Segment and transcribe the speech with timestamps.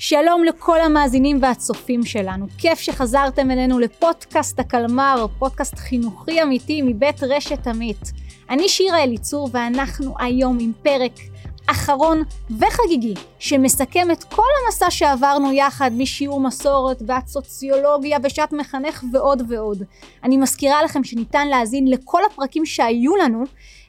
[0.00, 2.46] שלום לכל המאזינים והצופים שלנו.
[2.58, 8.12] כיף שחזרתם אלינו לפודקאסט הקלמר, פודקאסט חינוכי אמיתי מבית רשת עמית.
[8.50, 11.12] אני שירה אליצור ואנחנו היום עם פרק
[11.66, 19.42] אחרון וחגיגי שמסכם את כל המסע שעברנו יחד משיעור מסורת ועד סוציולוגיה ושעת מחנך ועוד
[19.48, 19.82] ועוד.
[20.24, 23.44] אני מזכירה לכם שניתן להאזין לכל הפרקים שהיו לנו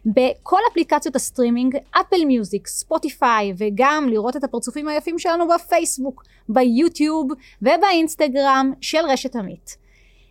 [0.05, 7.31] בכל אפליקציות הסטרימינג, אפל מיוזיק, ספוטיפיי, וגם לראות את הפרצופים היפים שלנו בפייסבוק, ביוטיוב
[7.61, 9.77] ובאינסטגרם של רשת עמית.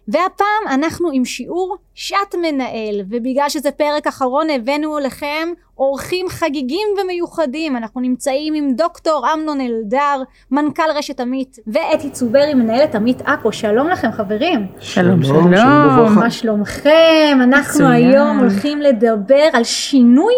[0.09, 5.49] והפעם אנחנו עם שיעור שעת מנהל, ובגלל שזה פרק אחרון הבאנו לכם
[5.79, 7.77] אורחים חגיגים ומיוחדים.
[7.77, 13.53] אנחנו נמצאים עם דוקטור אמנון אלדר, מנכ"ל רשת עמית, ואתי צוברי, מנהלת עמית עכו.
[13.53, 14.67] שלום לכם חברים.
[14.81, 15.57] שלום, שלום.
[15.57, 16.15] שלום.
[16.15, 17.39] מה שלומכם?
[17.43, 17.93] אנחנו מצוין.
[17.93, 20.35] היום הולכים לדבר על שינוי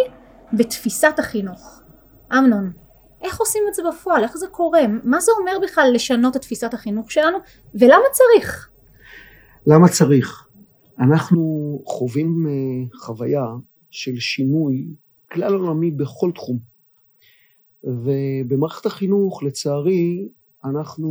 [0.53, 1.81] בתפיסת החינוך.
[2.33, 2.71] אמנון,
[3.23, 4.23] איך עושים את זה בפועל?
[4.23, 4.81] איך זה קורה?
[5.05, 7.39] מה זה אומר בכלל לשנות את תפיסת החינוך שלנו?
[7.75, 8.70] ולמה צריך?
[9.67, 10.49] למה צריך?
[10.99, 11.43] אנחנו
[11.87, 13.45] חווים אה, חוויה
[13.91, 14.89] של שינוי
[15.33, 16.59] כלל עולמי בכל תחום.
[17.85, 20.29] ובמערכת החינוך, לצערי,
[20.65, 21.09] אנחנו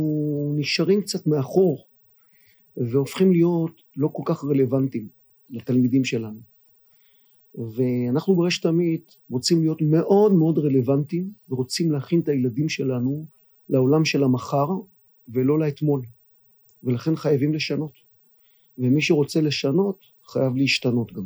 [0.56, 1.86] נשארים קצת מאחור
[2.76, 5.08] והופכים להיות לא כל כך רלוונטיים
[5.50, 6.40] לתלמידים שלנו.
[7.54, 13.26] ואנחנו ברשת עמית רוצים להיות מאוד מאוד רלוונטיים ורוצים להכין את הילדים שלנו
[13.68, 14.68] לעולם של המחר
[15.28, 16.02] ולא לאתמול.
[16.84, 17.92] ולכן חייבים לשנות.
[18.78, 21.24] ומי שרוצה לשנות חייב להשתנות גם.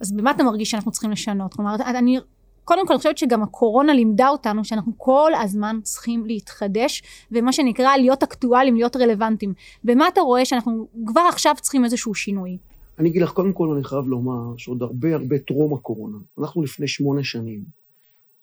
[0.00, 1.54] אז במה אתה מרגיש שאנחנו צריכים לשנות?
[1.54, 2.18] כלומר, אני
[2.64, 7.96] קודם כל אני חושבת שגם הקורונה לימדה אותנו שאנחנו כל הזמן צריכים להתחדש ומה שנקרא
[7.96, 9.54] להיות אקטואליים, להיות רלוונטיים.
[9.84, 12.58] במה אתה רואה שאנחנו כבר עכשיו צריכים איזשהו שינוי?
[12.98, 16.88] אני אגיד לך, קודם כל אני חייב לומר שעוד הרבה הרבה טרום הקורונה, אנחנו לפני
[16.88, 17.64] שמונה שנים,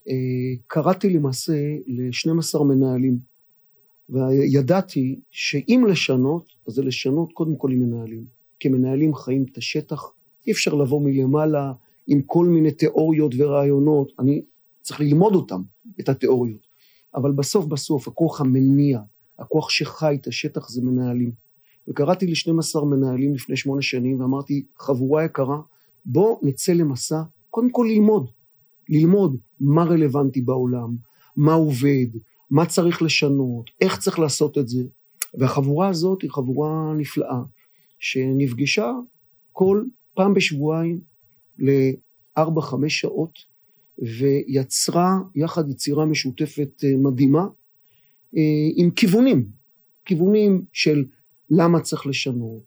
[0.10, 0.14] אה,
[0.68, 1.54] קראתי למעשה
[1.88, 3.18] ל-12 מנהלים
[4.10, 8.26] וידעתי שאם לשנות, אז זה לשנות קודם כל עם מנהלים.
[8.60, 10.04] כי מנהלים חיים את השטח,
[10.48, 11.74] אי אפשר לבוא מלמעלה
[12.08, 14.42] עם כל מיני תיאוריות ורעיונות, אני
[14.82, 15.62] צריך ללמוד אותם,
[16.00, 16.68] את התיאוריות.
[17.16, 19.00] אבל בסוף בסוף, הכוח המניע,
[19.40, 21.32] הכוח שחי את השטח זה מנהלים.
[21.88, 25.58] וקראתי ל-12 מנהלים לפני שמונה שנים ואמרתי, חבורה יקרה,
[26.06, 28.30] בוא נצא למסע, קודם כל ללמוד.
[28.90, 30.96] ללמוד מה רלוונטי בעולם,
[31.36, 32.08] מה עובד,
[32.50, 34.84] מה צריך לשנות, איך צריך לעשות את זה.
[35.34, 37.42] והחבורה הזאת היא חבורה נפלאה,
[38.00, 38.92] שנפגשה
[39.52, 41.00] כל פעם בשבועיים
[41.58, 43.40] לארבע, חמש שעות,
[44.00, 47.48] ויצרה יחד יצירה משותפת אה, מדהימה,
[48.38, 49.48] אה, עם כיוונים,
[50.06, 51.06] כיוונים של
[51.50, 52.64] למה צריך לשנות,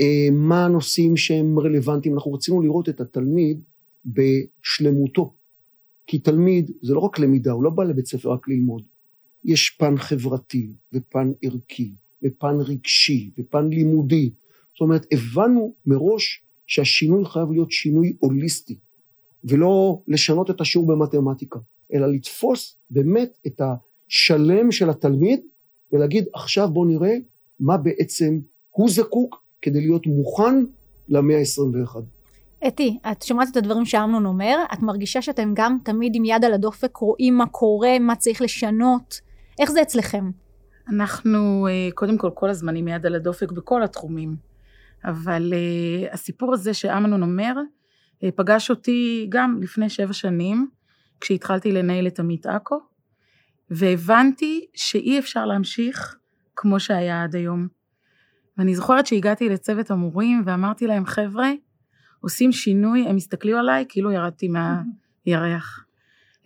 [0.00, 3.60] אה, מה הנושאים שהם רלוונטיים, אנחנו רצינו לראות את התלמיד
[4.04, 5.34] בשלמותו,
[6.06, 8.82] כי תלמיד זה לא רק למידה, הוא לא בא לבית ספר רק ללמוד,
[9.44, 11.92] יש פן חברתי ופן ערכי
[12.24, 14.30] ופן רגשי ופן לימודי.
[14.74, 18.78] זאת אומרת, הבנו מראש שהשינוי חייב להיות שינוי הוליסטי,
[19.44, 21.58] ולא לשנות את השיעור במתמטיקה,
[21.94, 25.40] אלא לתפוס באמת את השלם של התלמיד
[25.92, 27.14] ולהגיד עכשיו בוא נראה
[27.60, 28.38] מה בעצם
[28.70, 30.54] הוא זקוק כדי להיות מוכן
[31.08, 31.96] למאה ה-21.
[32.66, 36.54] אתי, את שומעת את הדברים שאמנון אומר, את מרגישה שאתם גם תמיד עם יד על
[36.54, 39.20] הדופק רואים מה קורה, מה צריך לשנות,
[39.60, 40.30] איך זה אצלכם?
[40.88, 44.36] אנחנו אה, קודם כל כל הזמן עם יד על הדופק בכל התחומים,
[45.04, 50.68] אבל uh, הסיפור הזה שאמנון אומר, uh, פגש אותי גם לפני שבע שנים,
[51.20, 52.80] כשהתחלתי לנהל את עמית עכו,
[53.70, 56.16] והבנתי שאי אפשר להמשיך
[56.56, 57.68] כמו שהיה עד היום.
[58.58, 61.50] ואני זוכרת שהגעתי לצוות המורים ואמרתי להם, חבר'ה,
[62.20, 65.84] עושים שינוי, הם הסתכלו עליי כאילו ירדתי מהירח.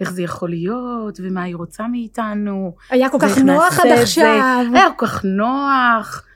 [0.01, 2.75] איך זה יכול להיות, ומה היא רוצה מאיתנו.
[2.91, 4.67] היה כל כך נוח עד עכשיו.
[4.73, 6.27] זה, היה כל כך נוח.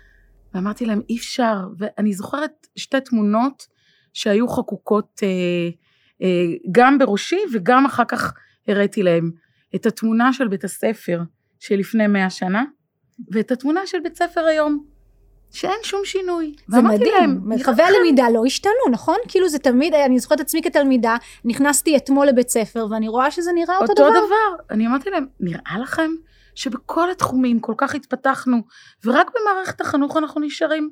[0.55, 1.57] ואמרתי להם, אי אפשר.
[1.79, 3.67] ואני זוכרת שתי תמונות
[4.13, 5.29] שהיו חקוקות אה,
[6.23, 8.33] אה, גם בראשי וגם אחר כך
[8.69, 9.31] הראיתי להם.
[9.75, 11.23] את התמונה של בית הספר
[11.59, 12.65] שלפני מאה שנה,
[13.33, 14.85] ואת התמונה של בית ספר היום.
[15.51, 16.55] שאין שום שינוי.
[16.67, 19.17] זה מדהים, מרחבי הלמידה לא השתנו, נכון?
[19.29, 23.77] כאילו זה תמיד, אני זוכרת עצמי כתלמידה, נכנסתי אתמול לבית ספר ואני רואה שזה נראה
[23.79, 24.19] אותו, אותו דבר.
[24.19, 24.65] אותו דבר.
[24.71, 26.11] אני אמרתי להם, נראה לכם
[26.55, 28.57] שבכל התחומים כל כך התפתחנו,
[29.05, 30.91] ורק במערכת החינוך אנחנו נשארים?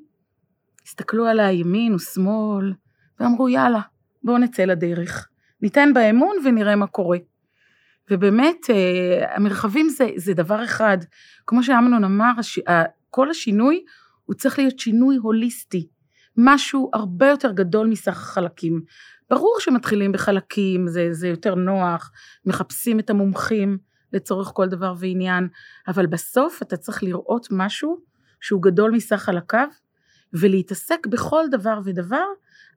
[0.86, 2.72] הסתכלו עליי ימין ושמאל,
[3.20, 3.80] ואמרו יאללה,
[4.22, 5.28] בואו נצא לדרך.
[5.62, 7.18] ניתן באמון ונראה מה קורה.
[8.10, 10.98] ובאמת, אה, המרחבים זה, זה דבר אחד.
[11.46, 12.32] כמו שאמנון אמר,
[13.10, 13.84] כל השינוי
[14.28, 15.88] הוא צריך להיות שינוי הוליסטי,
[16.36, 18.82] משהו הרבה יותר גדול מסך החלקים.
[19.30, 22.12] ברור שמתחילים בחלקים, זה, זה יותר נוח,
[22.46, 23.78] מחפשים את המומחים,
[24.12, 25.48] לצורך כל דבר ועניין,
[25.88, 28.00] אבל בסוף אתה צריך לראות משהו
[28.40, 29.68] שהוא גדול מסך חלקיו,
[30.32, 32.26] ולהתעסק בכל דבר ודבר,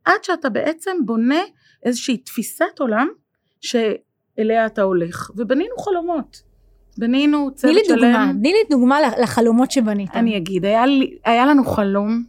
[0.06, 1.42] עד שאתה בעצם בונה
[1.84, 3.08] איזושהי תפיסת עולם
[3.62, 5.32] שאליה אתה הולך.
[5.36, 6.51] ובנינו חלומות.
[6.98, 7.96] בנינו צוות שלם.
[7.96, 10.20] תני לי דוגמה, תני לי דוגמה לחלומות שבניתם.
[10.20, 12.24] אני אגיד, היה, לי, היה לנו חלום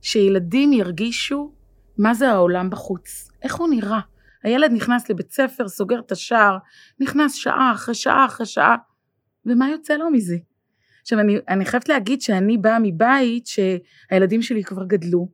[0.00, 1.52] שילדים ירגישו
[1.98, 4.00] מה זה העולם בחוץ, איך הוא נראה.
[4.42, 6.58] הילד נכנס לבית ספר, סוגר את השער,
[7.00, 8.76] נכנס שעה אחרי שעה אחרי שעה,
[9.46, 10.36] ומה יוצא לו מזה?
[11.02, 15.28] עכשיו אני, אני חייבת להגיד שאני באה מבית שהילדים שלי כבר גדלו,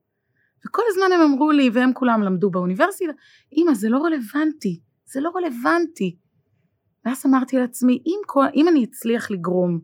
[0.67, 3.13] וכל הזמן הם אמרו לי, והם כולם למדו באוניברסיטה,
[3.57, 6.17] אמא זה לא רלוונטי, זה לא רלוונטי.
[7.09, 8.21] ואז אמרתי לעצמי, אם,
[8.55, 9.81] אם אני אצליח לגרום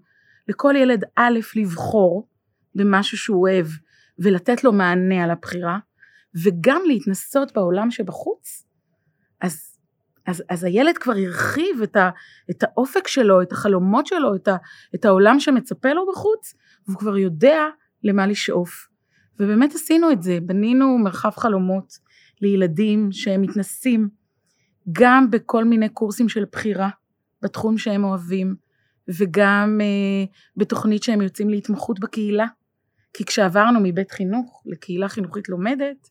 [0.48, 2.28] לכל ילד א' לבחור
[2.74, 3.66] במשהו שהוא אוהב
[4.18, 5.78] ולתת לו מענה על הבחירה,
[6.44, 8.66] וגם להתנסות בעולם שבחוץ,
[9.40, 9.78] אז,
[10.26, 12.10] אז, אז הילד כבר הרחיב את, ה,
[12.50, 14.56] את האופק שלו, את החלומות שלו, את, ה,
[14.94, 16.54] את העולם שמצפה לו בחוץ,
[16.86, 17.62] והוא כבר יודע
[18.02, 18.88] למה לשאוף.
[19.40, 21.98] ובאמת עשינו את זה, בנינו מרחב חלומות
[22.40, 24.08] לילדים שהם מתנסים
[24.92, 26.90] גם בכל מיני קורסים של בחירה
[27.44, 28.54] בתחום שהם אוהבים,
[29.08, 30.24] וגם אה,
[30.56, 32.46] בתוכנית שהם יוצאים להתמחות בקהילה.
[33.16, 36.08] כי כשעברנו מבית חינוך לקהילה חינוכית לומדת,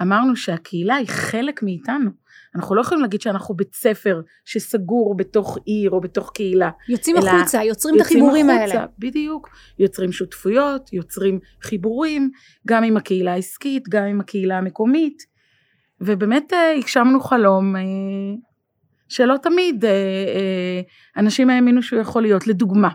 [0.00, 2.10] אמרנו שהקהילה היא חלק מאיתנו.
[2.54, 6.70] אנחנו לא יכולים להגיד שאנחנו בית ספר שסגור בתוך עיר או בתוך קהילה.
[6.88, 8.86] יוצאים החוצה, יוצרים את החיבורים החוצה, האלה.
[8.98, 9.48] בדיוק.
[9.78, 12.30] יוצרים שותפויות, יוצרים חיבורים,
[12.66, 15.22] גם עם הקהילה העסקית, גם עם הקהילה המקומית.
[16.00, 17.82] ובאמת אה, הגשמנו חלום אה,
[19.12, 20.80] שלא תמיד אה,
[21.16, 22.46] אנשים האמינו שהוא יכול להיות.
[22.46, 22.88] לדוגמה,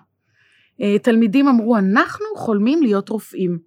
[1.03, 3.59] תלמידים אמרו, אנחנו חולמים להיות רופאים.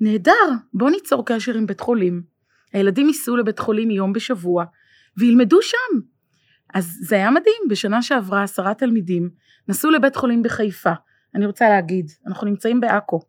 [0.00, 2.22] נהדר, בוא ניצור קשר עם בית חולים.
[2.72, 4.64] הילדים ייסעו לבית חולים יום בשבוע
[5.18, 6.00] וילמדו שם.
[6.74, 9.30] אז זה היה מדהים, בשנה שעברה עשרה תלמידים
[9.68, 10.92] נסעו לבית חולים בחיפה.
[11.34, 13.20] אני רוצה להגיד, אנחנו נמצאים בעכו.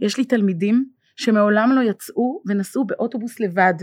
[0.00, 0.84] יש לי תלמידים
[1.16, 3.74] שמעולם לא יצאו ונסעו באוטובוס לבד.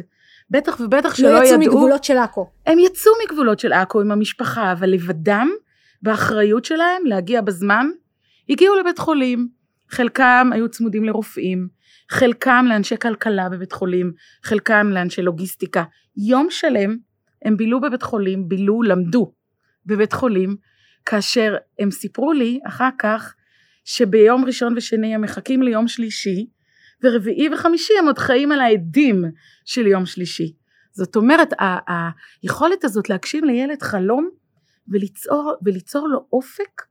[0.50, 1.42] בטח ובטח שלא ידעו.
[1.42, 2.50] לא יצאו מגבולות של עכו.
[2.66, 5.50] הם יצאו מגבולות של עכו עם המשפחה, אבל לבדם,
[6.02, 7.88] באחריות שלהם להגיע בזמן,
[8.50, 9.50] הגיעו לבית חולים.
[9.90, 11.68] חלקם היו צמודים לרופאים,
[12.12, 14.14] חלקם לאנשי כלכלה בבית חולים,
[14.44, 15.84] חלקם לאנשי לוגיסטיקה.
[16.18, 16.98] יום שלם
[17.46, 19.34] הם בילו בבית חולים, בילו, למדו
[19.86, 20.56] בבית חולים,
[21.06, 23.36] כאשר הם סיפרו לי אחר כך
[23.86, 26.48] שביום ראשון ושני הם מחכים ליום שלישי,
[27.04, 29.26] ורביעי וחמישי הם עוד חיים על העדים
[29.66, 30.54] של יום שלישי.
[30.92, 31.54] זאת אומרת,
[31.88, 34.30] היכולת הזאת להגשים לילד חלום
[34.88, 36.82] וליצור, וליצור לו אופק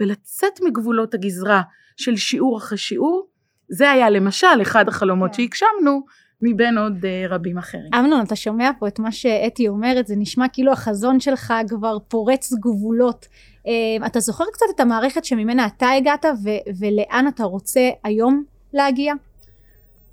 [0.00, 1.62] ולצאת מגבולות הגזרה
[1.96, 3.28] של שיעור אחרי שיעור,
[3.68, 5.36] זה היה למשל אחד החלומות כן.
[5.36, 6.04] שהגשמנו
[6.42, 7.94] מבין עוד uh, רבים אחרים.
[7.94, 12.52] אמנון, אתה שומע פה את מה שאתי אומרת, זה נשמע כאילו החזון שלך כבר פורץ
[12.52, 13.26] גבולות.
[13.66, 19.14] Uh, אתה זוכר קצת את המערכת שממנה אתה הגעת ו- ולאן אתה רוצה היום להגיע?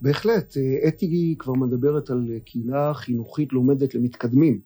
[0.01, 4.61] בהחלט, אה, אתי כבר מדברת על קהילה חינוכית לומדת למתקדמים.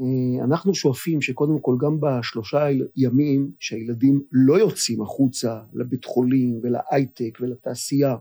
[0.00, 2.66] אה, אנחנו שואפים שקודם כל גם בשלושה
[2.96, 8.16] ימים שהילדים לא יוצאים החוצה לבית חולים ולהייטק ולתעשייה,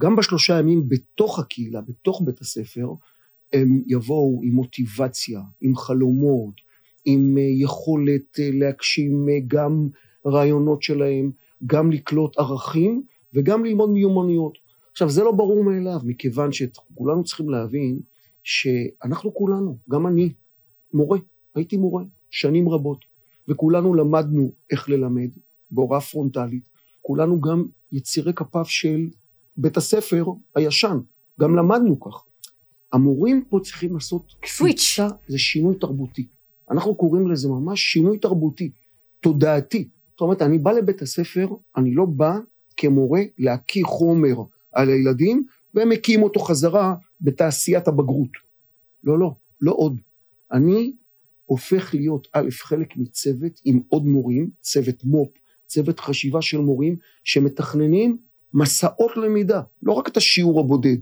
[0.00, 2.86] גם בשלושה ימים בתוך הקהילה, בתוך בית הספר,
[3.52, 6.54] הם יבואו עם מוטיבציה, עם חלומות,
[7.04, 9.88] עם אה, יכולת להגשים גם
[10.26, 11.30] רעיונות שלהם,
[11.66, 13.02] גם לקלוט ערכים
[13.34, 14.67] וגם ללמוד מיומנויות.
[14.98, 18.00] עכשיו זה לא ברור מאליו, מכיוון שכולנו צריכים להבין
[18.42, 20.32] שאנחנו כולנו, גם אני,
[20.94, 21.18] מורה,
[21.54, 23.04] הייתי מורה שנים רבות,
[23.48, 25.30] וכולנו למדנו איך ללמד
[25.70, 26.68] בהוראה פרונטלית,
[27.00, 29.08] כולנו גם יצירי כפיו של
[29.56, 30.24] בית הספר
[30.54, 30.98] הישן,
[31.40, 32.24] גם למדנו כך.
[32.92, 36.26] המורים פה צריכים לעשות קפיצה, זה שינוי תרבותי.
[36.70, 38.70] אנחנו קוראים לזה ממש שינוי תרבותי,
[39.20, 39.88] תודעתי.
[40.10, 42.38] זאת אומרת, אני בא לבית הספר, אני לא בא
[42.76, 44.34] כמורה להקיא חומר
[44.72, 45.44] על הילדים,
[45.74, 48.30] והם מקיאים אותו חזרה בתעשיית הבגרות.
[49.04, 50.00] לא, לא, לא עוד.
[50.52, 50.92] אני
[51.44, 55.28] הופך להיות א', חלק מצוות עם עוד מורים, צוות מו"פ,
[55.66, 58.18] צוות חשיבה של מורים שמתכננים
[58.54, 60.96] מסעות למידה, לא רק את השיעור הבודד,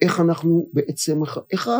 [0.00, 1.20] איך אנחנו בעצם,
[1.52, 1.70] איך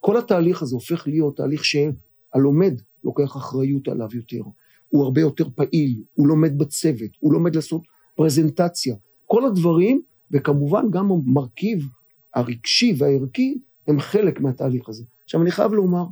[0.00, 4.42] כל התהליך הזה הופך להיות תהליך שהלומד לוקח אחריות עליו יותר,
[4.88, 7.82] הוא הרבה יותר פעיל, הוא לומד בצוות, הוא לומד לעשות
[8.16, 10.02] פרזנטציה, כל הדברים,
[10.34, 11.88] וכמובן גם המרכיב
[12.34, 15.04] הרגשי והערכי הם חלק מהתהליך הזה.
[15.24, 16.04] עכשיו אני חייב לומר,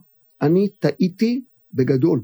[0.43, 1.43] אני טעיתי
[1.75, 2.23] בגדול.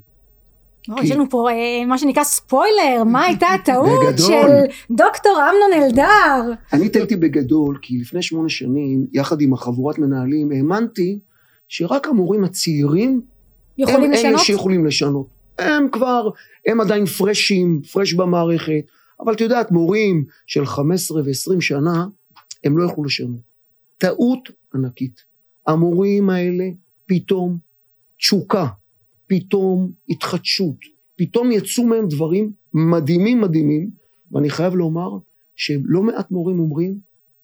[1.03, 4.49] יש לנו פה אה, מה שנקרא ספוילר, מה הייתה הטעות של
[4.91, 6.55] דוקטור אמנון אלדר?
[6.73, 11.19] אני טעיתי בגדול, כי לפני שמונה שנים, יחד עם החבורת מנהלים, האמנתי
[11.69, 13.21] שרק המורים הצעירים
[13.79, 14.35] יכולים הם לשנות?
[14.35, 15.27] אלה שיכולים לשנות.
[15.59, 16.31] הם כבר,
[16.67, 18.85] הם עדיין פרשים, פרש במערכת,
[19.21, 22.07] אבל את יודעת, מורים של 15 ו-20 שנה,
[22.65, 23.41] הם לא יוכלו לשנות.
[23.99, 25.25] טעות ענקית.
[25.67, 26.65] המורים האלה
[27.07, 27.59] פתאום
[28.19, 28.67] תשוקה,
[29.27, 30.77] פתאום התחדשות,
[31.17, 33.91] פתאום יצאו מהם דברים מדהימים מדהימים,
[34.33, 35.19] ואני חייב לומר
[35.55, 36.99] שלא מעט מורים אומרים,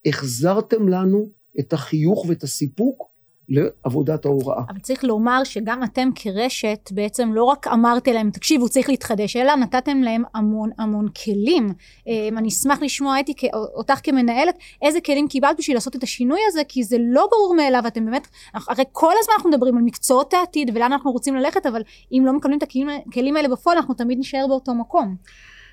[0.06, 3.13] החזרתם לנו את החיוך ואת הסיפוק
[3.48, 4.62] לעבודת ההוראה.
[4.68, 9.54] אבל צריך לומר שגם אתם כרשת בעצם לא רק אמרתם להם תקשיבו צריך להתחדש אלא
[9.56, 11.72] נתתם להם המון המון כלים.
[12.06, 16.62] אמ, אני אשמח לשמוע אתי אותך כמנהלת איזה כלים קיבלת בשביל לעשות את השינוי הזה
[16.68, 20.70] כי זה לא ברור מאליו אתם באמת הרי כל הזמן אנחנו מדברים על מקצועות העתיד
[20.74, 21.82] ולאן אנחנו רוצים ללכת אבל
[22.12, 22.62] אם לא מקבלים את
[23.06, 25.16] הכלים האלה בפועל אנחנו תמיד נשאר באותו מקום.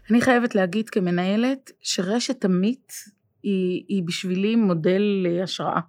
[0.09, 2.93] אני חייבת להגיד כמנהלת שרשת עמית
[3.43, 5.79] היא, היא בשבילי מודל השראה.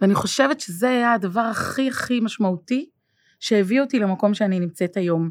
[0.00, 2.90] ואני חושבת שזה היה הדבר הכי הכי משמעותי
[3.40, 5.30] שהביא אותי למקום שאני נמצאת היום.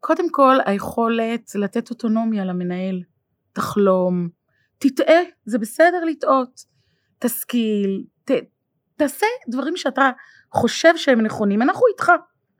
[0.00, 3.02] קודם כל היכולת לתת אוטונומיה למנהל,
[3.52, 4.28] תחלום,
[4.78, 6.60] תטעה, זה בסדר לטעות,
[7.18, 8.30] תשכיל, ת,
[8.96, 10.10] תעשה דברים שאתה
[10.52, 12.12] חושב שהם נכונים, אנחנו איתך,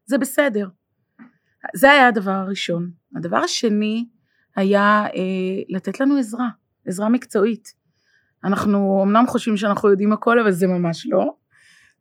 [0.06, 0.68] זה בסדר.
[1.74, 2.90] זה היה הדבר הראשון.
[3.16, 4.08] הדבר השני
[4.56, 6.48] היה אה, לתת לנו עזרה,
[6.86, 7.79] עזרה מקצועית.
[8.44, 11.34] אנחנו אמנם חושבים שאנחנו יודעים הכל, אבל זה ממש לא.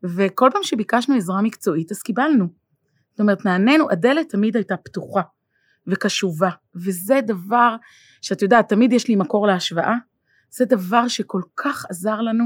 [0.03, 2.47] וכל פעם שביקשנו עזרה מקצועית, אז קיבלנו.
[3.11, 5.21] זאת אומרת, נענינו, הדלת תמיד הייתה פתוחה
[5.87, 7.75] וקשובה, וזה דבר
[8.21, 9.95] שאת יודעת, תמיד יש לי מקור להשוואה,
[10.51, 12.45] זה דבר שכל כך עזר לנו,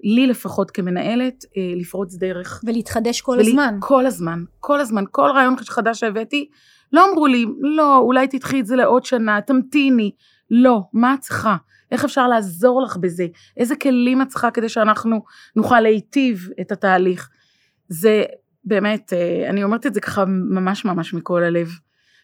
[0.00, 2.60] לי לפחות כמנהלת, אה, לפרוץ דרך.
[2.66, 3.76] ולהתחדש כל ולי, הזמן.
[3.80, 6.48] כל הזמן, כל הזמן, כל רעיון חדש שהבאתי,
[6.92, 10.10] לא אמרו לי, לא, אולי תדחי את זה לעוד שנה, תמתיני.
[10.50, 11.56] לא, מה את צריכה?
[11.92, 13.26] איך אפשר לעזור לך בזה?
[13.56, 15.24] איזה כלים את צריכה כדי שאנחנו
[15.56, 17.30] נוכל להיטיב את התהליך?
[17.88, 18.24] זה
[18.64, 21.68] באמת, אה, אני אומרת את זה ככה ממש ממש מכל הלב.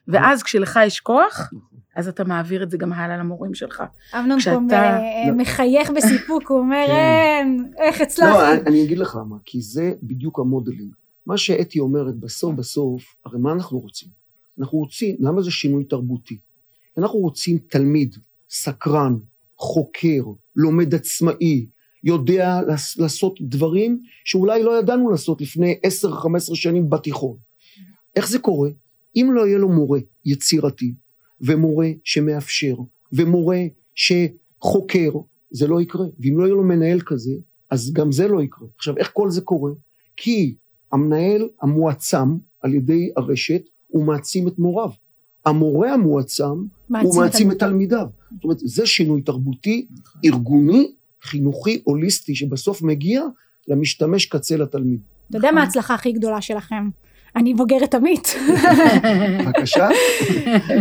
[0.08, 1.50] ואז כשלך יש כוח,
[1.96, 3.82] אז אתה מעביר את זה גם הלאה למורים שלך.
[4.18, 5.32] אמנון פה לא.
[5.36, 6.92] מחייך בסיפוק, הוא אומר, כן.
[6.92, 8.32] אין, איך הצלחתי.
[8.32, 10.90] לא, אני אגיד לך למה, כי זה בדיוק המודלים.
[11.26, 14.08] מה שאתי אומרת, בסוף בסוף, הרי מה אנחנו רוצים?
[14.58, 16.38] אנחנו רוצים, למה זה שינוי תרבותי?
[16.98, 18.16] אנחנו רוצים תלמיד
[18.50, 19.16] סקרן,
[19.64, 20.22] חוקר,
[20.56, 21.66] לומד עצמאי,
[22.04, 22.60] יודע
[22.98, 27.36] לעשות דברים שאולי לא ידענו לעשות לפני 10-15 שנים בתיכון.
[28.16, 28.70] איך זה קורה?
[29.16, 30.94] אם לא יהיה לו מורה יצירתי,
[31.40, 32.74] ומורה שמאפשר,
[33.12, 33.58] ומורה
[33.94, 35.10] שחוקר,
[35.50, 36.06] זה לא יקרה.
[36.20, 37.32] ואם לא יהיה לו מנהל כזה,
[37.70, 38.68] אז גם זה לא יקרה.
[38.76, 39.70] עכשיו, איך כל זה קורה?
[40.16, 40.54] כי
[40.92, 44.90] המנהל המועצם על ידי הרשת, הוא מעצים את מוריו.
[45.46, 46.64] המורה המועצם,
[47.02, 48.06] הוא מעצים את תלמידיו.
[48.34, 49.86] זאת אומרת, זה שינוי תרבותי,
[50.24, 53.22] ארגוני, חינוכי, הוליסטי, שבסוף מגיע
[53.68, 55.00] למשתמש קצה לתלמיד.
[55.30, 56.88] אתה יודע מה ההצלחה הכי גדולה שלכם?
[57.36, 58.34] אני בוגרת עמית.
[59.44, 59.88] בבקשה.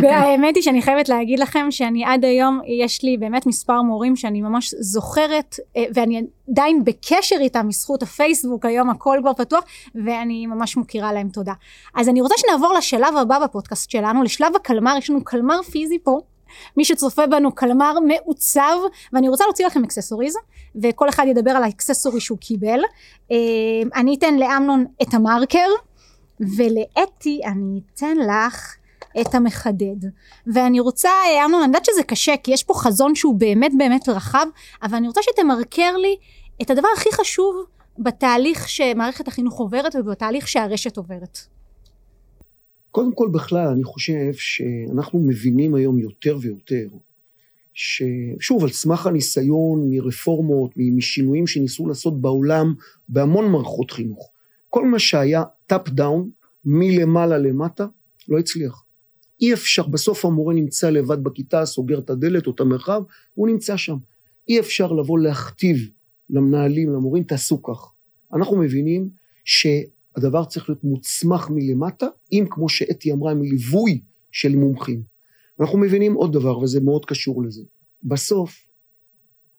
[0.04, 4.42] והאמת היא שאני חייבת להגיד לכם שאני עד היום, יש לי באמת מספר מורים שאני
[4.42, 9.64] ממש זוכרת, אה, ואני עדיין בקשר איתם בזכות הפייסבוק, היום הכל כבר פתוח,
[9.96, 11.54] ואני ממש מוקירה להם תודה.
[11.96, 16.20] אז אני רוצה שנעבור לשלב הבא בפודקאסט שלנו, לשלב הקלמר, יש לנו קלמר פיזי פה.
[16.78, 18.78] מי שצופה בנו קלמר מעוצב
[19.14, 20.36] ואני רוצה להוציא לכם accessories
[20.84, 22.80] וכל אחד ידבר על ה accessory שהוא קיבל
[23.32, 23.38] אה,
[23.96, 25.68] אני אתן לאמנון את המרקר
[26.40, 28.76] ולאתי אני אתן לך
[29.22, 30.10] את המחדד.
[30.48, 31.10] ואני רוצה,
[31.46, 34.46] אמנון, אני יודעת שזה קשה, כי יש פה חזון שהוא באמת באמת רחב,
[34.84, 36.16] אבל אני רוצה שתמרקר לי
[36.62, 37.66] את הדבר הכי חשוב
[38.00, 41.40] בתהליך שמערכת החינוך עוברת ובתהליך שהרשת עוברת.
[42.94, 46.88] קודם כל בכלל, אני חושב שאנחנו מבינים היום יותר ויותר,
[47.74, 52.74] ששוב, על סמך הניסיון מרפורמות, משינויים שניסו לעשות בעולם
[53.10, 54.32] בהמון מערכות חינוך,
[54.70, 56.30] כל מה שהיה top down,
[56.66, 57.86] מלמעלה למטה,
[58.30, 58.84] לא הצליח.
[59.42, 63.02] אי אפשר, בסוף המורה נמצא לבד בכיתה, סוגר את הדלת או את המרחב,
[63.34, 63.98] הוא נמצא שם.
[64.48, 65.78] אי אפשר לבוא להכתיב
[66.30, 67.92] למנהלים, למורים, תעשו כך.
[68.34, 69.10] אנחנו מבינים
[70.16, 74.02] שהדבר צריך להיות מוצמח מלמטה, אם כמו שאתי אמרה, מליווי
[74.32, 75.04] של מומחים.
[75.60, 77.62] אנחנו מבינים עוד דבר, וזה מאוד קשור לזה.
[78.04, 78.68] בסוף,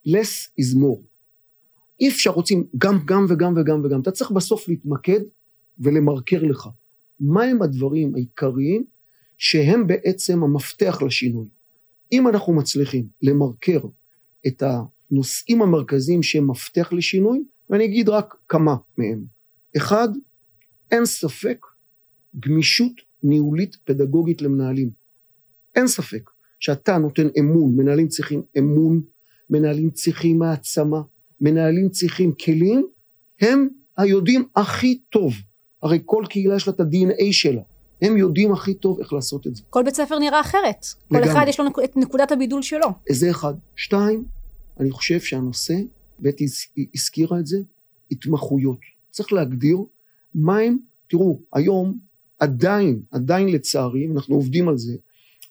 [0.08, 1.02] less is more.
[2.00, 4.00] אי אפשר רוצים גם, גם וגם וגם וגם.
[4.00, 5.20] אתה צריך בסוף להתמקד
[5.78, 6.68] ולמרקר לך.
[7.20, 8.84] מהם הדברים העיקריים
[9.38, 11.46] שהם בעצם המפתח לשינוי.
[12.12, 13.80] אם אנחנו מצליחים למרקר
[14.46, 19.24] את הנושאים המרכזיים שהם מפתח לשינוי, ואני אגיד רק כמה מהם.
[19.76, 20.08] אחד,
[20.94, 21.58] אין ספק
[22.40, 24.90] גמישות ניהולית פדגוגית למנהלים.
[25.74, 29.00] אין ספק שאתה נותן אמון, מנהלים צריכים אמון,
[29.50, 31.00] מנהלים צריכים העצמה,
[31.40, 32.86] מנהלים צריכים כלים,
[33.40, 35.32] הם היודעים הכי טוב.
[35.82, 37.62] הרי כל קהילה יש לה את ה-DNA שלה.
[38.02, 39.62] הם יודעים הכי טוב איך לעשות את זה.
[39.70, 40.84] כל בית ספר נראה אחרת.
[41.08, 41.32] כל לגמרי.
[41.32, 42.86] אחד יש לו נק- את נקודת הבידול שלו.
[43.10, 43.54] זה אחד.
[43.76, 44.24] שתיים,
[44.80, 45.74] אני חושב שהנושא,
[46.20, 47.58] בטי הז- הזכירה את זה,
[48.10, 48.78] התמחויות.
[49.10, 49.76] צריך להגדיר
[50.34, 50.76] מהם,
[51.08, 51.98] תראו, היום
[52.38, 54.96] עדיין, עדיין לצערי, אנחנו עובדים על זה,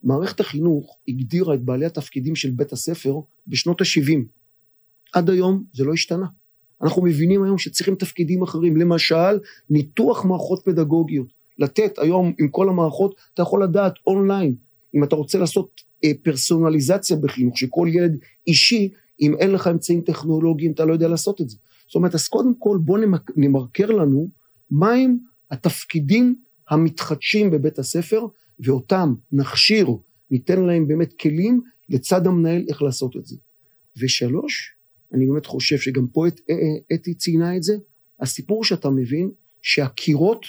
[0.04, 3.16] מערכת החינוך הגדירה את בעלי התפקידים של בית הספר
[3.48, 4.20] בשנות ה-70.
[5.14, 6.26] עד היום זה לא השתנה.
[6.82, 11.28] אנחנו מבינים היום שצריכים תפקידים אחרים, למשל, ניתוח מערכות פדגוגיות.
[11.60, 14.56] לתת היום עם כל המערכות, אתה יכול לדעת אונליין,
[14.96, 18.90] אם אתה רוצה לעשות אה, פרסונליזציה בחינוך, שכל ילד אישי,
[19.22, 21.58] אם אין לך אמצעים טכנולוגיים, אתה לא יודע לעשות את זה.
[21.88, 24.28] זאת אומרת, אז קודם כל נמק- נמרקר לנו
[24.74, 25.18] מהם
[25.52, 26.36] התפקידים
[26.70, 28.26] המתחדשים בבית הספר,
[28.60, 29.88] ואותם נכשיר,
[30.32, 33.36] ניתן להם באמת כלים לצד המנהל איך לעשות את זה.
[34.02, 34.76] ושלוש,
[35.14, 37.74] אני באמת חושב שגם פה את, אה, אה, אתי ציינה את זה,
[38.20, 40.46] הסיפור שאתה מבין שהקירות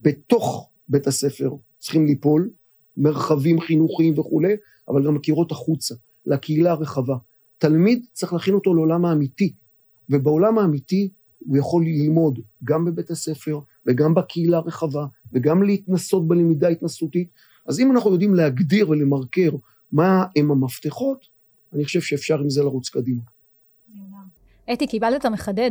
[0.00, 2.50] בתוך בית הספר צריכים ליפול,
[2.96, 4.52] מרחבים חינוכיים וכולי,
[4.88, 5.94] אבל גם הקירות החוצה,
[6.26, 7.16] לקהילה הרחבה.
[7.58, 9.52] תלמיד צריך להכין אותו לעולם האמיתי,
[10.08, 17.28] ובעולם האמיתי הוא יכול ללמוד גם בבית הספר וגם בקהילה הרחבה וגם להתנסות בלמידה התנסותית.
[17.66, 19.50] אז אם אנחנו יודעים להגדיר ולמרקר
[19.92, 21.24] מה הם המפתחות,
[21.72, 23.22] אני חושב שאפשר עם זה לרוץ קדימה.
[24.72, 25.70] אתי, קיבלת את המחדד.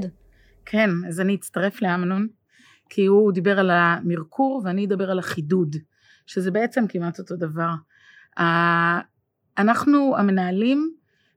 [0.65, 2.27] כן, אז אני אצטרף לאמנון,
[2.89, 5.75] כי הוא דיבר על המרקור ואני אדבר על החידוד,
[6.25, 7.69] שזה בעצם כמעט אותו דבר.
[9.57, 10.93] אנחנו המנהלים,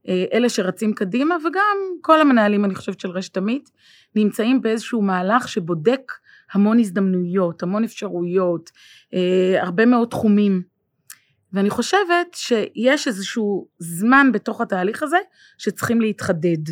[0.08, 3.70] אלה שרצים קדימה, וגם כל המנהלים, אני חושבת, של רשת עמית,
[4.16, 6.12] נמצאים באיזשהו מהלך שבודק
[6.52, 8.70] המון הזדמנויות, המון אפשרויות,
[9.14, 10.62] אה, הרבה מאוד תחומים.
[11.52, 15.18] ואני חושבת שיש איזשהו זמן בתוך התהליך הזה
[15.58, 16.62] שצריכים להתחדד.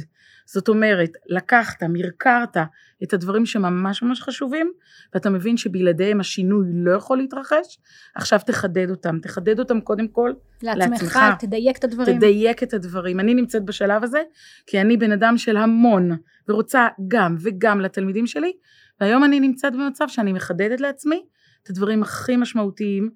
[0.53, 2.57] זאת אומרת, לקחת, מרקרת
[3.03, 4.73] את הדברים שממש ממש חשובים,
[5.15, 7.79] ואתה מבין שבלעדיהם השינוי לא יכול להתרחש,
[8.15, 9.19] עכשיו תחדד אותם.
[9.23, 11.19] תחדד אותם קודם כל, לעצמך, לעצמך.
[11.39, 12.17] תדייק את הדברים.
[12.17, 13.21] תדייק את הדברים.
[13.21, 14.23] אני נמצאת בשלב הזה,
[14.67, 16.11] כי אני בן אדם של המון,
[16.49, 18.53] ורוצה גם וגם לתלמידים שלי,
[19.01, 21.25] והיום אני נמצאת במצב שאני מחדדת לעצמי
[21.63, 23.11] את הדברים הכי משמעותיים,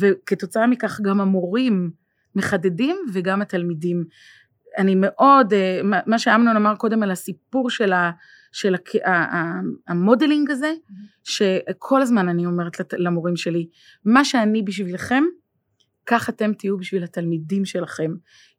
[0.00, 1.90] וכתוצאה מכך גם המורים
[2.34, 4.04] מחדדים וגם התלמידים.
[4.78, 8.10] אני מאוד, אה, מה- שאמנון אמר קודם על הסיפור של, ה,
[8.52, 10.72] של ה- ה- המודלינג הזה,
[11.24, 13.68] שכל הזמן אני אומרת למורים שלי,
[14.04, 15.24] מה שאני בשבילכם,
[16.06, 18.12] כך אתם תהיו בשביל התלמידים שלכם.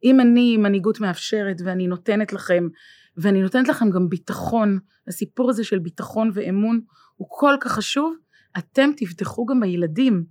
[0.04, 2.68] אם אני מנהיגות מאפשרת ואני נותנת לכם,
[3.16, 6.80] ואני נותנת לכם גם ביטחון, הסיפור הזה של ביטחון ואמון
[7.16, 8.16] הוא כל כך חשוב,
[8.58, 10.24] אתם תבטחו גם בילדים,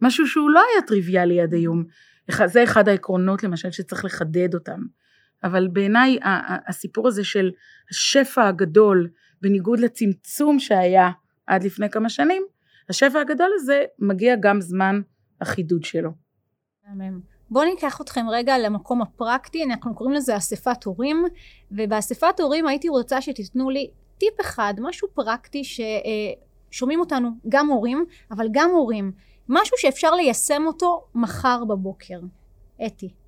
[0.00, 1.84] משהו שהוא לא היה טריוויאלי עד היום.
[2.46, 4.80] זה אחד העקרונות למשל שצריך לחדד אותם.
[5.44, 6.18] אבל בעיניי
[6.68, 7.50] הסיפור הזה של
[7.90, 9.10] השפע הגדול,
[9.42, 11.10] בניגוד לצמצום שהיה
[11.46, 12.42] עד לפני כמה שנים,
[12.88, 15.00] השפע הגדול הזה מגיע גם זמן
[15.40, 16.10] החידוד שלו.
[17.50, 21.24] בואו ניקח אתכם רגע למקום הפרקטי, אנחנו קוראים לזה אספת הורים,
[21.70, 28.48] ובאספת הורים הייתי רוצה שתיתנו לי טיפ אחד, משהו פרקטי ששומעים אותנו גם הורים, אבל
[28.50, 29.12] גם הורים,
[29.48, 32.20] משהו שאפשר ליישם אותו מחר בבוקר.
[32.86, 33.19] אתי.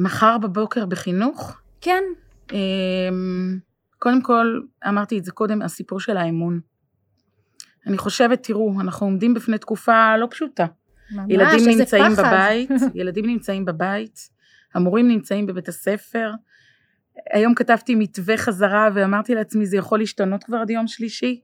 [0.00, 2.02] מחר בבוקר בחינוך, כן,
[2.52, 3.58] אמ,
[3.98, 6.60] קודם כל, אמרתי את זה קודם, הסיפור של האמון.
[7.86, 10.66] אני חושבת, תראו, אנחנו עומדים בפני תקופה לא פשוטה.
[11.10, 12.22] ממש, ילדים איזה נמצאים פחד.
[12.22, 14.30] בבית, ילדים נמצאים בבית,
[14.74, 16.30] המורים נמצאים בבית הספר.
[17.32, 21.40] היום כתבתי מתווה חזרה ואמרתי לעצמי, זה יכול להשתנות כבר עד יום שלישי.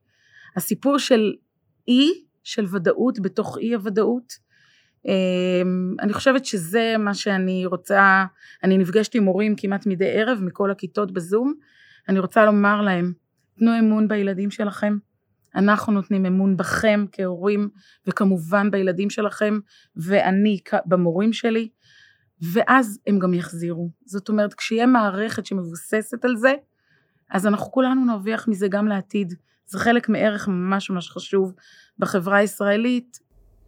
[0.56, 1.32] הסיפור של
[1.88, 2.10] אי,
[2.44, 4.32] של ודאות בתוך אי הוודאות,
[6.00, 8.24] אני חושבת שזה מה שאני רוצה,
[8.64, 11.54] אני נפגשת עם מורים כמעט מדי ערב מכל הכיתות בזום,
[12.08, 13.12] אני רוצה לומר להם,
[13.58, 14.98] תנו אמון בילדים שלכם,
[15.56, 17.68] אנחנו נותנים אמון בכם כהורים
[18.06, 19.58] וכמובן בילדים שלכם
[19.96, 21.68] ואני במורים שלי
[22.52, 23.90] ואז הם גם יחזירו.
[24.06, 26.54] זאת אומרת כשיהיה מערכת שמבוססת על זה
[27.30, 29.34] אז אנחנו כולנו נרוויח מזה גם לעתיד.
[29.66, 31.54] זה חלק מערך ממש ממש חשוב
[31.98, 33.18] בחברה הישראלית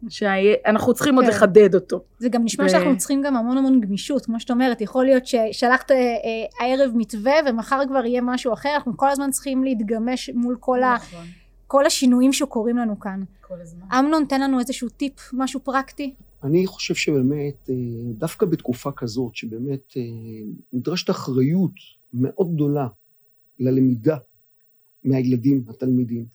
[0.09, 1.31] שאנחנו צריכים עוד כן.
[1.31, 2.03] לחדד אותו.
[2.19, 5.23] זה גם נשמע ו- שאנחנו צריכים גם המון המון גמישות, כמו שאת אומרת, יכול להיות
[5.25, 10.29] ששלחת אה, אה, הערב מתווה ומחר כבר יהיה משהו אחר, אנחנו כל הזמן צריכים להתגמש
[10.29, 11.25] מול כל, ה, נכון,
[11.67, 13.23] כל השינויים שקורים לנו כאן.
[13.41, 13.85] כל הזמן.
[13.91, 16.13] אמנון, תן לנו איזשהו טיפ, משהו פרקטי.
[16.43, 17.75] אני חושב שבאמת, אה,
[18.13, 20.01] דווקא בתקופה כזאת, שבאמת אה,
[20.73, 21.73] נדרשת אחריות
[22.13, 22.87] מאוד גדולה
[23.59, 24.17] ללמידה
[25.03, 26.25] מהילדים, התלמידים,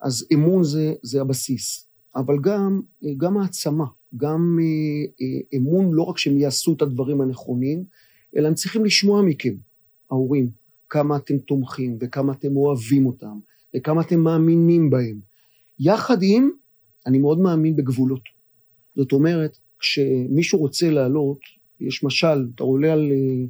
[0.00, 2.80] אז אמון זה, זה הבסיס, אבל גם,
[3.16, 3.84] גם העצמה,
[4.16, 4.64] גם אה,
[5.20, 7.84] אה, אמון לא רק שהם יעשו את הדברים הנכונים,
[8.36, 9.54] אלא הם צריכים לשמוע מכם,
[10.10, 10.50] ההורים,
[10.88, 13.38] כמה אתם תומכים וכמה אתם אוהבים אותם
[13.76, 15.20] וכמה אתם מאמינים בהם.
[15.78, 16.50] יחד עם
[17.06, 18.22] אני מאוד מאמין בגבולות.
[18.96, 21.38] זאת אומרת, כשמישהו רוצה לעלות,
[21.80, 23.46] יש משל, אתה עולה על אה,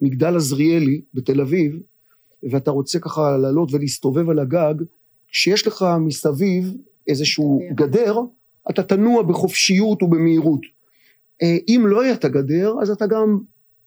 [0.00, 1.72] מגדל עזריאלי בתל אביב,
[2.50, 4.74] ואתה רוצה ככה לעלות ולהסתובב על הגג,
[5.28, 6.74] כשיש לך מסביב
[7.08, 8.18] איזשהו גדר,
[8.70, 10.60] אתה תנוע בחופשיות ובמהירות.
[11.42, 13.38] אה, אם לא יהיה את הגדר, אז אתה גם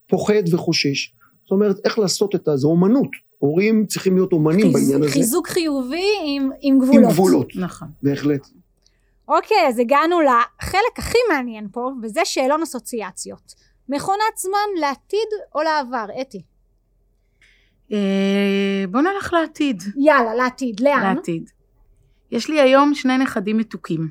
[0.08, 1.14] פוחד וחושש.
[1.44, 3.10] זאת אומרת, איך לעשות את זה, זו אומנות.
[3.38, 5.12] הורים צריכים להיות אומנים חיז, בעניין הזה.
[5.12, 7.04] חיזוק חיובי עם, עם גבולות.
[7.04, 7.88] עם גבולות, נכון.
[8.04, 8.48] בהחלט.
[9.28, 13.54] אוקיי, אז הגענו לחלק הכי מעניין פה, וזה שאלון אסוציאציות.
[13.90, 16.42] מכונת זמן לעתיד או לעבר, אתי?
[17.92, 19.84] אה, בוא נלך לעתיד.
[19.98, 21.16] יאללה, לעתיד, לאן?
[21.16, 21.50] לעתיד.
[22.32, 24.10] יש לי היום שני נכדים מתוקים.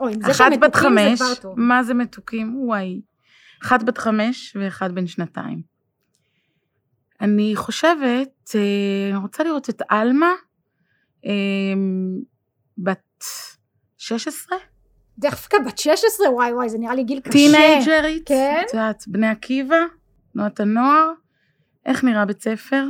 [0.00, 1.52] אוי, זה אחת בת חמש, זה כבר.
[1.56, 2.54] מה זה מתוקים?
[2.58, 3.00] וואי.
[3.62, 5.62] אחת בת חמש ואחד בן שנתיים.
[7.20, 10.32] אני חושבת, אה, אני רוצה לראות את עלמה,
[11.26, 11.32] אה,
[12.78, 13.24] בת
[13.98, 14.58] 16?
[15.18, 17.32] דווקא בת 16, וואי וואי, זה נראה לי גיל קשה.
[17.32, 18.62] טינג'רית, כן.
[18.66, 19.76] את יודעת, בני עקיבא,
[20.32, 21.12] תנועת הנוער,
[21.86, 22.84] איך נראה בית ספר,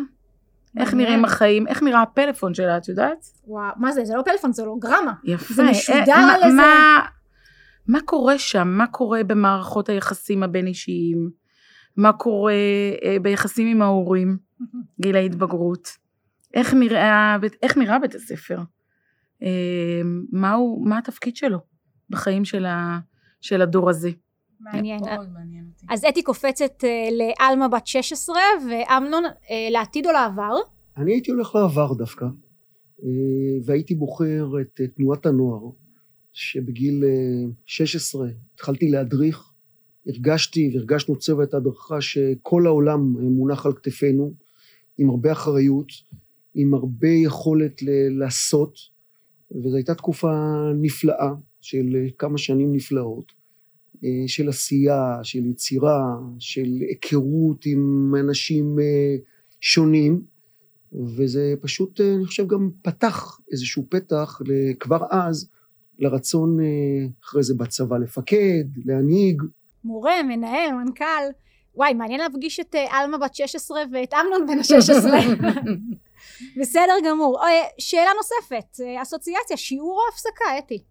[0.77, 0.95] איך.
[0.95, 3.25] נראים החיים, איך נראה הפלאפון שלה, את יודעת?
[3.47, 4.05] וואו, מה זה?
[4.05, 5.13] זה לא פלאפון, זה הולוגרמה.
[5.25, 5.55] יפה.
[5.55, 7.01] זה משודר אה, על מה- איזה- מה,
[7.89, 8.69] מה קורה שם?
[8.69, 11.31] מה קורה במערכות היחסים הבין-אישיים?
[11.97, 12.53] מה קורה
[13.05, 14.37] אה, ביחסים עם ההורים,
[15.03, 15.89] גיל ההתבגרות?
[16.55, 18.59] איך נראה, בית- איך נראה בית הספר?
[19.43, 20.01] אה,
[20.33, 21.59] מה, הוא, מה התפקיד שלו
[22.11, 22.99] בחיים של, ה,
[23.41, 24.11] של הדור הזה?
[24.61, 25.01] מעניין.
[25.01, 25.66] מאוד מעניין.
[25.89, 28.37] אז אתי קופצת אה, לעלמה בת 16,
[28.71, 30.55] ואמנון אה, לעתיד או לעבר?
[30.97, 33.09] אני הייתי הולך לעבר דווקא, אה,
[33.65, 35.71] והייתי בוחר את תנועת הנוער,
[36.33, 39.53] שבגיל אה, 16 התחלתי להדריך,
[40.07, 44.33] הרגשתי והרגשנו צוות הדרכה שכל העולם מונח על כתפינו,
[44.99, 45.89] עם הרבה אחריות,
[46.55, 48.79] עם הרבה יכולת ל- לעשות,
[49.51, 50.33] וזו הייתה תקופה
[50.83, 51.87] נפלאה של
[52.19, 53.33] כמה שנים נפלאות,
[54.27, 59.17] של עשייה, של יצירה, של היכרות עם אנשים אה,
[59.61, 60.23] שונים,
[61.17, 64.41] וזה פשוט, אה, אני חושב, גם פתח איזשהו פתח
[64.81, 65.51] כבר אז
[65.99, 69.43] לרצון אה, אחרי זה בצבא לפקד, להנהיג.
[69.85, 71.25] מורה, מנהל, מנכ"ל.
[71.75, 75.09] וואי, מעניין להפגיש את אה, עלמה בת 16 ואת אמנון בן ה-16.
[76.61, 77.41] בסדר גמור.
[77.43, 80.83] אה, שאלה נוספת, אה, אסוציאציה, שיעור או הפסקה, אתי?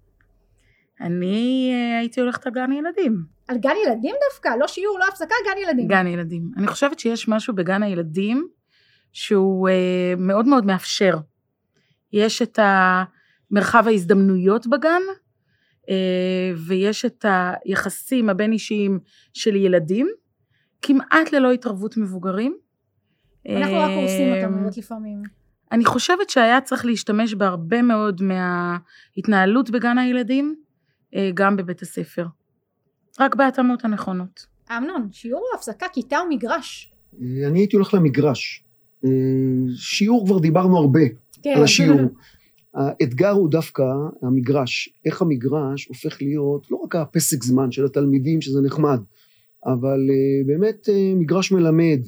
[1.01, 3.25] אני אה, הייתי הולכת על גן ילדים.
[3.47, 4.49] על גן ילדים דווקא?
[4.59, 5.87] לא שיעור, לא הפסקה, גן ילדים.
[5.87, 6.51] גן ילדים.
[6.57, 8.47] אני חושבת שיש משהו בגן הילדים
[9.13, 11.17] שהוא אה, מאוד מאוד מאפשר.
[12.13, 12.59] יש את
[13.51, 15.01] מרחב ההזדמנויות בגן,
[15.89, 17.25] אה, ויש את
[17.65, 18.99] היחסים הבין-אישיים
[19.33, 20.07] של ילדים,
[20.81, 22.57] כמעט ללא התערבות מבוגרים.
[23.49, 25.21] אנחנו רק הורסים אותם, אומרת לפעמים.
[25.71, 30.55] אני חושבת שהיה צריך להשתמש בהרבה מאוד מההתנהלות בגן הילדים,
[31.33, 32.25] גם בבית הספר.
[33.19, 34.45] רק בהתאמות הנכונות.
[34.71, 36.93] אמנון, שיעור או הפסקה, כיתה או מגרש?
[37.21, 38.63] אה, אני הייתי הולך למגרש.
[39.05, 39.09] אה,
[39.75, 40.99] שיעור כבר דיברנו הרבה
[41.43, 41.53] כן.
[41.57, 41.99] על השיעור.
[42.73, 43.83] האתגר הוא דווקא
[44.21, 44.89] המגרש.
[45.05, 48.99] איך המגרש הופך להיות לא רק הפסק זמן של התלמידים, שזה נחמד,
[49.65, 51.99] אבל אה, באמת אה, מגרש מלמד,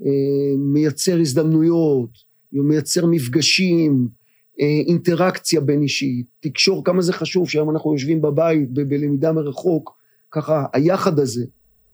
[0.00, 2.10] אה, מייצר הזדמנויות,
[2.52, 4.21] מייצר מפגשים, אה,
[4.58, 9.96] אינטראקציה בין אישית, תקשור, כמה זה חשוב שהיום אנחנו יושבים בבית ב- בלמידה מרחוק,
[10.30, 11.44] ככה היחד הזה,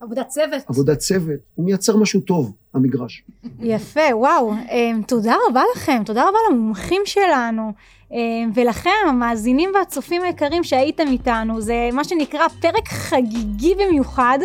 [0.00, 0.62] עבודת צוות.
[0.68, 3.22] עבודת צוות, הוא מייצר משהו טוב, המגרש.
[3.60, 4.52] יפה, וואו.
[4.52, 7.72] אמ, תודה רבה לכם, תודה רבה למומחים שלנו,
[8.12, 11.60] אמ, ולכם, המאזינים והצופים היקרים שהייתם איתנו.
[11.60, 14.38] זה מה שנקרא פרק חגיגי במיוחד.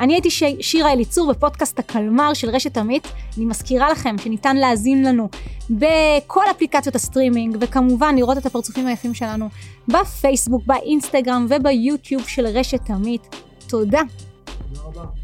[0.00, 0.42] אני הייתי ש...
[0.60, 3.08] שירה אליצור בפודקאסט הקלמר של רשת עמית.
[3.36, 5.28] אני מזכירה לכם שניתן להאזין לנו
[5.70, 9.48] בכל אפליקציות הסטרימינג, וכמובן לראות את הפרצופים היפים שלנו
[9.88, 13.36] בפייסבוק, באינסטגרם וביוטיוב של רשת עמית.
[13.68, 14.00] תודה.
[14.74, 15.19] תודה רבה.